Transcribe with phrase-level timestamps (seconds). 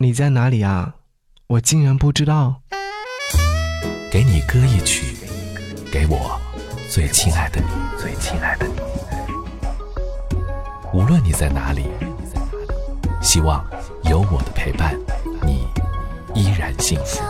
[0.00, 0.94] 你在哪里啊？
[1.48, 2.62] 我竟然不知道。
[4.12, 5.16] 给你歌一曲，
[5.90, 6.38] 给我
[6.88, 7.66] 最亲爱的你，
[8.00, 8.74] 最亲爱的你。
[10.92, 11.86] 无论你在哪里，
[13.20, 13.66] 希望
[14.04, 14.96] 有我的陪伴，
[15.44, 15.66] 你
[16.32, 17.20] 依然幸福。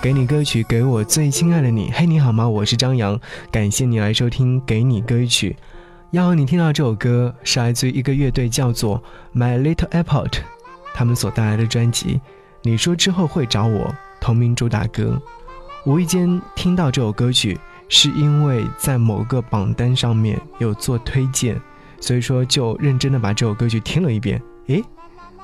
[0.00, 1.92] 给你歌曲，给我最亲爱的你。
[1.92, 2.48] 嘿，你好吗？
[2.48, 3.20] 我是张扬，
[3.50, 5.54] 感谢你来收听《给你歌曲》。
[6.12, 9.02] 要你听到这首歌，是来自于一个乐队，叫做
[9.34, 10.38] My Little Airport，
[10.94, 12.14] 他们所带来的专辑
[12.62, 13.88] 《你说之后会找我》
[14.18, 15.20] 同名主打歌。
[15.84, 17.60] 无意间听到这首歌曲，
[17.90, 21.60] 是因为在某个榜单上面有做推荐，
[22.00, 24.40] 所以说就认真的把这首歌曲听了一遍。
[24.68, 24.82] 诶，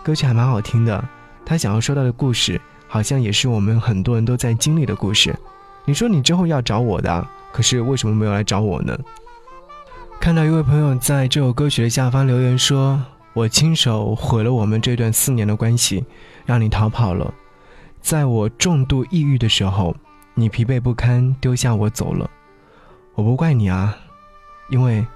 [0.03, 1.05] 歌曲还蛮好听的。
[1.45, 2.59] 他想要说到的故事，
[2.89, 5.39] 好像也是我们很多人都在经历的故事。
[5.85, 8.99] 你说你之后要找我的，可是为什么没有来找我呢？
[10.25, 12.99] 看到一位朋友在这首歌曲的下方留言说
[13.35, 16.03] ：“我亲手毁了我们这段四年的关系，
[16.47, 17.35] 让你逃跑了。
[18.01, 19.95] 在我重度抑郁的时候，
[20.33, 22.31] 你疲惫不堪，丢下我走了。
[23.15, 23.95] 我不怪你啊，
[24.71, 25.07] 因为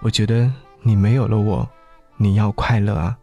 [0.00, 1.68] 我觉得你没有了我，
[2.16, 3.16] 你要快乐啊。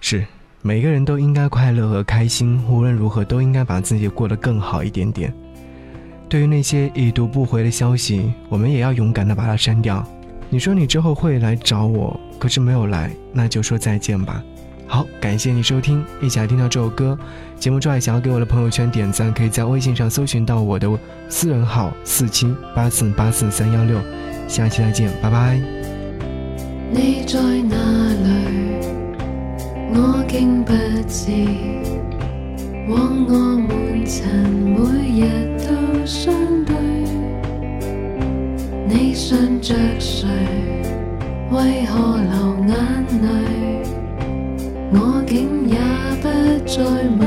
[0.00, 0.24] 是，
[0.62, 5.34] 每个人都应该快乐和开心，无论如何都应该把自己过得更好一点点。”
[6.30, 10.06] 对于那些已读不回的消息，我们也要勇敢的把它删掉。
[10.48, 14.40] 你说你之后会来找我，可是没有来，那就说再见吧。
[14.86, 17.18] 好，感谢你收听，一起来听到这首歌。
[17.58, 20.88] 节目之外，想要给我的朋友圈点赞，可以在微信上搜寻到我的
[21.28, 24.00] 私人号四七八四八四三幺六。
[24.46, 25.60] 下期再见，拜拜。
[26.92, 27.76] 你在哪
[28.14, 28.30] 里？
[29.94, 30.72] 我竟不
[31.08, 31.89] 知。
[32.88, 34.24] 往我们曾
[34.76, 34.78] 每
[35.20, 35.22] 日
[35.58, 35.70] 都。
[36.06, 36.74] 相对，
[38.88, 40.26] 你想着谁？
[41.52, 42.34] 为何流
[42.66, 42.74] 眼
[43.22, 43.26] 泪？
[44.92, 45.76] 我竟也
[46.20, 46.24] 不
[46.66, 46.82] 再
[47.18, 47.22] 问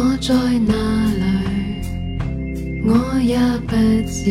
[0.00, 0.74] 我在哪
[1.18, 1.22] 里？
[2.84, 3.36] 我也
[3.66, 3.74] 不
[4.06, 4.30] 知，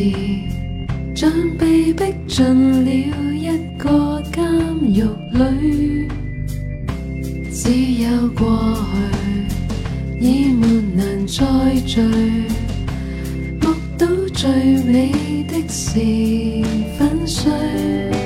[1.14, 2.46] 像被逼进
[2.86, 2.90] 了
[3.36, 4.42] 一个监
[4.82, 5.04] 狱
[5.38, 6.08] 里，
[7.52, 7.60] 只
[8.04, 11.44] 有过去已没能再
[11.86, 12.02] 聚，
[13.60, 14.50] 目睹最
[14.86, 15.12] 美
[15.50, 16.00] 的是
[16.98, 18.17] 粉碎。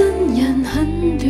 [0.00, 1.28] 人生很短，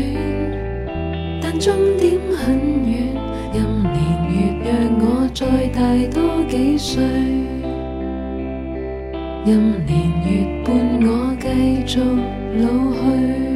[1.42, 2.54] 但终点很
[2.88, 3.12] 远，
[3.52, 3.98] 任年
[4.30, 4.70] 月让
[5.00, 5.44] 我再
[5.74, 5.80] 大
[6.14, 7.02] 多几岁，
[9.44, 9.90] 任年
[10.24, 10.68] 月伴
[11.02, 11.46] 我继
[11.84, 11.98] 续
[12.62, 13.49] 老去。